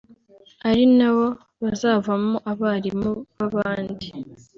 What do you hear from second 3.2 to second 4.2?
b’abandi